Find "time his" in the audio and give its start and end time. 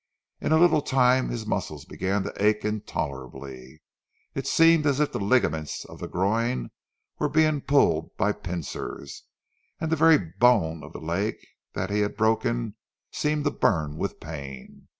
0.81-1.45